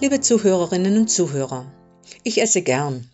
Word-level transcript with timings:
Liebe 0.00 0.20
Zuhörerinnen 0.20 0.96
und 0.96 1.08
Zuhörer, 1.08 1.72
ich 2.22 2.40
esse 2.40 2.62
gern. 2.62 3.10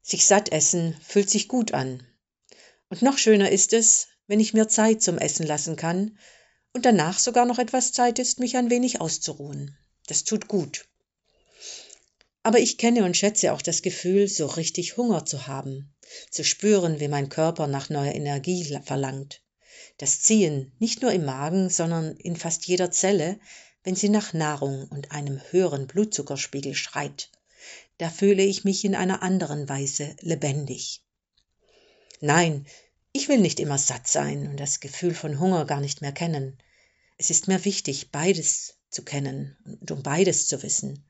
Sich 0.00 0.24
satt 0.24 0.50
essen 0.52 0.96
fühlt 1.06 1.28
sich 1.28 1.48
gut 1.48 1.74
an. 1.74 2.02
Und 2.88 3.02
noch 3.02 3.18
schöner 3.18 3.50
ist 3.50 3.74
es, 3.74 4.08
wenn 4.26 4.40
ich 4.40 4.54
mir 4.54 4.68
Zeit 4.68 5.02
zum 5.02 5.18
Essen 5.18 5.46
lassen 5.46 5.76
kann 5.76 6.16
und 6.72 6.86
danach 6.86 7.18
sogar 7.18 7.44
noch 7.44 7.58
etwas 7.58 7.92
Zeit 7.92 8.18
ist, 8.18 8.40
mich 8.40 8.56
ein 8.56 8.70
wenig 8.70 9.02
auszuruhen. 9.02 9.76
Das 10.06 10.24
tut 10.24 10.48
gut. 10.48 10.88
Aber 12.42 12.58
ich 12.58 12.78
kenne 12.78 13.04
und 13.04 13.14
schätze 13.14 13.52
auch 13.52 13.60
das 13.60 13.82
Gefühl, 13.82 14.28
so 14.28 14.46
richtig 14.46 14.96
Hunger 14.96 15.26
zu 15.26 15.46
haben, 15.46 15.94
zu 16.30 16.42
spüren, 16.42 17.00
wie 17.00 17.08
mein 17.08 17.28
Körper 17.28 17.66
nach 17.66 17.90
neuer 17.90 18.14
Energie 18.14 18.64
verlangt. 18.82 19.42
Das 19.98 20.22
Ziehen 20.22 20.72
nicht 20.78 21.02
nur 21.02 21.12
im 21.12 21.26
Magen, 21.26 21.68
sondern 21.68 22.16
in 22.16 22.34
fast 22.36 22.66
jeder 22.66 22.90
Zelle, 22.90 23.38
wenn 23.88 23.96
sie 23.96 24.10
nach 24.10 24.34
Nahrung 24.34 24.86
und 24.88 25.12
einem 25.12 25.40
höheren 25.50 25.86
Blutzuckerspiegel 25.86 26.74
schreit. 26.74 27.30
Da 27.96 28.10
fühle 28.10 28.42
ich 28.42 28.62
mich 28.64 28.84
in 28.84 28.94
einer 28.94 29.22
anderen 29.22 29.66
Weise 29.66 30.14
lebendig. 30.20 31.00
Nein, 32.20 32.66
ich 33.12 33.30
will 33.30 33.38
nicht 33.38 33.58
immer 33.60 33.78
satt 33.78 34.06
sein 34.06 34.46
und 34.46 34.60
das 34.60 34.80
Gefühl 34.80 35.14
von 35.14 35.40
Hunger 35.40 35.64
gar 35.64 35.80
nicht 35.80 36.02
mehr 36.02 36.12
kennen. 36.12 36.58
Es 37.16 37.30
ist 37.30 37.48
mir 37.48 37.64
wichtig, 37.64 38.12
beides 38.12 38.74
zu 38.90 39.04
kennen 39.04 39.56
und 39.64 39.90
um 39.90 40.02
beides 40.02 40.48
zu 40.48 40.62
wissen 40.62 41.02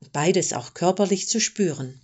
und 0.00 0.12
beides 0.12 0.54
auch 0.54 0.72
körperlich 0.72 1.28
zu 1.28 1.38
spüren. 1.38 2.00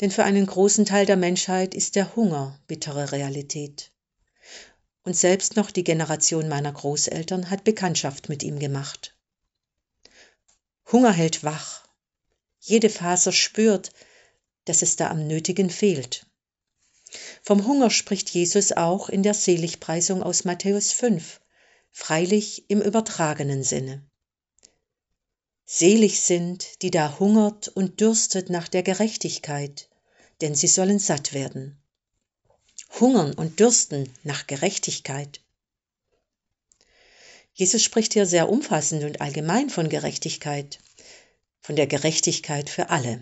Denn 0.00 0.10
für 0.10 0.24
einen 0.24 0.46
großen 0.46 0.84
Teil 0.84 1.06
der 1.06 1.16
Menschheit 1.16 1.76
ist 1.76 1.94
der 1.94 2.16
Hunger 2.16 2.58
bittere 2.66 3.12
Realität 3.12 3.92
und 5.08 5.14
selbst 5.14 5.56
noch 5.56 5.70
die 5.70 5.84
Generation 5.84 6.48
meiner 6.48 6.70
Großeltern 6.70 7.48
hat 7.48 7.64
Bekanntschaft 7.64 8.28
mit 8.28 8.42
ihm 8.42 8.58
gemacht. 8.58 9.16
Hunger 10.92 11.12
hält 11.12 11.42
wach. 11.42 11.88
Jede 12.60 12.90
Faser 12.90 13.32
spürt, 13.32 13.90
dass 14.66 14.82
es 14.82 14.96
da 14.96 15.08
am 15.08 15.26
Nötigen 15.26 15.70
fehlt. 15.70 16.26
Vom 17.40 17.66
Hunger 17.66 17.88
spricht 17.88 18.28
Jesus 18.28 18.72
auch 18.72 19.08
in 19.08 19.22
der 19.22 19.32
Seligpreisung 19.32 20.22
aus 20.22 20.44
Matthäus 20.44 20.92
5, 20.92 21.40
freilich 21.90 22.68
im 22.68 22.82
übertragenen 22.82 23.62
Sinne. 23.62 24.06
Selig 25.64 26.20
sind, 26.20 26.82
die 26.82 26.90
da 26.90 27.18
hungert 27.18 27.68
und 27.68 28.02
dürstet 28.02 28.50
nach 28.50 28.68
der 28.68 28.82
Gerechtigkeit, 28.82 29.88
denn 30.42 30.54
sie 30.54 30.68
sollen 30.68 30.98
satt 30.98 31.32
werden 31.32 31.82
hungern 33.00 33.34
und 33.34 33.60
dürsten 33.60 34.12
nach 34.22 34.46
Gerechtigkeit. 34.46 35.40
Jesus 37.52 37.82
spricht 37.82 38.12
hier 38.12 38.26
sehr 38.26 38.48
umfassend 38.48 39.04
und 39.04 39.20
allgemein 39.20 39.68
von 39.68 39.88
Gerechtigkeit, 39.88 40.78
von 41.60 41.76
der 41.76 41.86
Gerechtigkeit 41.86 42.70
für 42.70 42.90
alle. 42.90 43.20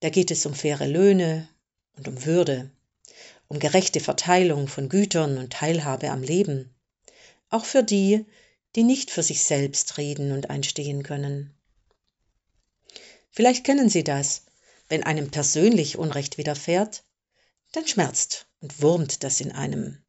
Da 0.00 0.10
geht 0.10 0.30
es 0.30 0.46
um 0.46 0.54
faire 0.54 0.86
Löhne 0.86 1.48
und 1.96 2.08
um 2.08 2.24
Würde, 2.24 2.70
um 3.48 3.58
gerechte 3.58 4.00
Verteilung 4.00 4.68
von 4.68 4.88
Gütern 4.88 5.38
und 5.38 5.52
Teilhabe 5.52 6.10
am 6.10 6.22
Leben, 6.22 6.74
auch 7.48 7.64
für 7.64 7.82
die, 7.82 8.26
die 8.76 8.84
nicht 8.84 9.10
für 9.10 9.22
sich 9.22 9.42
selbst 9.42 9.98
reden 9.98 10.32
und 10.32 10.50
einstehen 10.50 11.02
können. 11.02 11.54
Vielleicht 13.30 13.64
kennen 13.64 13.88
Sie 13.88 14.04
das, 14.04 14.44
wenn 14.88 15.02
einem 15.02 15.30
persönlich 15.30 15.98
Unrecht 15.98 16.38
widerfährt, 16.38 17.02
dann 17.72 17.86
schmerzt 17.86 18.46
und 18.60 18.82
wurmt 18.82 19.22
das 19.22 19.40
in 19.40 19.52
einem. 19.52 20.02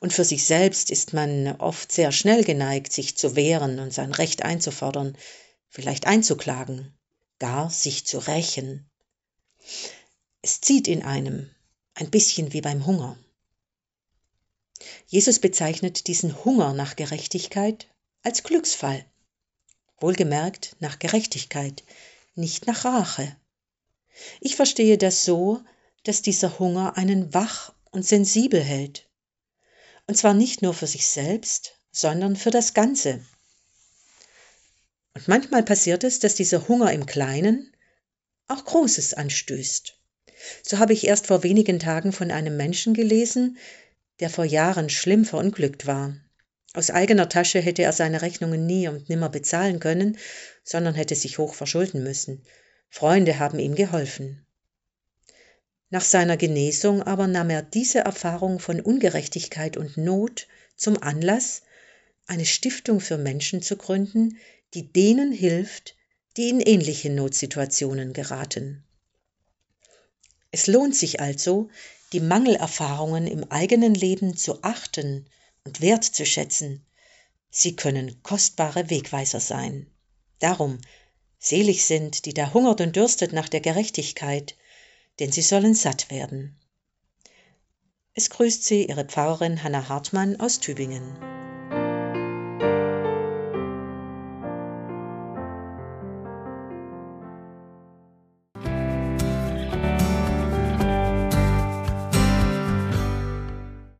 Und 0.00 0.12
für 0.12 0.24
sich 0.24 0.44
selbst 0.44 0.90
ist 0.90 1.12
man 1.12 1.56
oft 1.58 1.92
sehr 1.92 2.12
schnell 2.12 2.44
geneigt, 2.44 2.92
sich 2.92 3.16
zu 3.16 3.36
wehren 3.36 3.78
und 3.78 3.92
sein 3.92 4.12
Recht 4.12 4.42
einzufordern, 4.42 5.16
vielleicht 5.68 6.06
einzuklagen, 6.06 6.96
gar 7.38 7.70
sich 7.70 8.06
zu 8.06 8.18
rächen. 8.18 8.88
Es 10.42 10.60
zieht 10.60 10.88
in 10.88 11.02
einem, 11.02 11.50
ein 11.94 12.10
bisschen 12.10 12.52
wie 12.52 12.60
beim 12.60 12.86
Hunger. 12.86 13.18
Jesus 15.06 15.38
bezeichnet 15.38 16.06
diesen 16.06 16.44
Hunger 16.44 16.74
nach 16.74 16.96
Gerechtigkeit 16.96 17.88
als 18.22 18.42
Glücksfall. 18.42 19.04
Wohlgemerkt 19.98 20.76
nach 20.80 20.98
Gerechtigkeit, 20.98 21.84
nicht 22.34 22.66
nach 22.66 22.84
Rache. 22.84 23.36
Ich 24.40 24.56
verstehe 24.56 24.98
das 24.98 25.24
so, 25.24 25.62
dass 26.04 26.22
dieser 26.22 26.58
Hunger 26.58 26.96
einen 26.96 27.34
wach 27.34 27.74
und 27.90 28.06
sensibel 28.06 28.62
hält. 28.62 29.08
Und 30.06 30.16
zwar 30.16 30.34
nicht 30.34 30.62
nur 30.62 30.74
für 30.74 30.86
sich 30.86 31.06
selbst, 31.06 31.80
sondern 31.90 32.36
für 32.36 32.50
das 32.50 32.74
Ganze. 32.74 33.24
Und 35.14 35.28
manchmal 35.28 35.62
passiert 35.62 36.04
es, 36.04 36.18
dass 36.18 36.34
dieser 36.34 36.68
Hunger 36.68 36.92
im 36.92 37.06
Kleinen 37.06 37.72
auch 38.48 38.64
Großes 38.64 39.14
anstößt. 39.14 39.96
So 40.62 40.78
habe 40.78 40.92
ich 40.92 41.06
erst 41.06 41.26
vor 41.26 41.42
wenigen 41.42 41.78
Tagen 41.78 42.12
von 42.12 42.30
einem 42.30 42.56
Menschen 42.56 42.94
gelesen, 42.94 43.58
der 44.20 44.28
vor 44.28 44.44
Jahren 44.44 44.90
schlimm 44.90 45.24
verunglückt 45.24 45.86
war. 45.86 46.16
Aus 46.74 46.90
eigener 46.90 47.28
Tasche 47.28 47.60
hätte 47.60 47.82
er 47.82 47.92
seine 47.92 48.20
Rechnungen 48.20 48.66
nie 48.66 48.88
und 48.88 49.08
nimmer 49.08 49.28
bezahlen 49.28 49.78
können, 49.78 50.18
sondern 50.64 50.94
hätte 50.94 51.14
sich 51.14 51.38
hoch 51.38 51.54
verschulden 51.54 52.02
müssen. 52.02 52.42
Freunde 52.90 53.38
haben 53.38 53.58
ihm 53.60 53.76
geholfen. 53.76 54.43
Nach 55.90 56.02
seiner 56.02 56.36
Genesung 56.36 57.02
aber 57.02 57.26
nahm 57.26 57.50
er 57.50 57.62
diese 57.62 58.00
Erfahrung 58.00 58.58
von 58.58 58.80
Ungerechtigkeit 58.80 59.76
und 59.76 59.96
Not 59.96 60.48
zum 60.76 61.02
Anlass, 61.02 61.62
eine 62.26 62.46
Stiftung 62.46 63.00
für 63.00 63.18
Menschen 63.18 63.62
zu 63.62 63.76
gründen, 63.76 64.38
die 64.72 64.92
denen 64.92 65.32
hilft, 65.32 65.94
die 66.36 66.48
in 66.48 66.60
ähnliche 66.60 67.10
Notsituationen 67.10 68.12
geraten. 68.12 68.82
Es 70.50 70.66
lohnt 70.66 70.96
sich 70.96 71.20
also, 71.20 71.68
die 72.12 72.20
Mangelerfahrungen 72.20 73.26
im 73.26 73.50
eigenen 73.50 73.94
Leben 73.94 74.36
zu 74.36 74.62
achten 74.62 75.26
und 75.64 75.80
wertzuschätzen. 75.80 76.84
Sie 77.50 77.76
können 77.76 78.22
kostbare 78.22 78.88
Wegweiser 78.90 79.40
sein. 79.40 79.86
Darum, 80.38 80.80
selig 81.38 81.84
sind, 81.84 82.24
die 82.24 82.34
da 82.34 82.52
hungert 82.52 82.80
und 82.80 82.96
dürstet 82.96 83.32
nach 83.32 83.48
der 83.48 83.60
Gerechtigkeit, 83.60 84.56
denn 85.18 85.32
sie 85.32 85.42
sollen 85.42 85.74
satt 85.74 86.10
werden. 86.10 86.56
Es 88.14 88.30
grüßt 88.30 88.62
Sie 88.62 88.86
Ihre 88.86 89.04
Pfarrerin 89.04 89.64
Hanna 89.64 89.88
Hartmann 89.88 90.38
aus 90.38 90.60
Tübingen. 90.60 91.33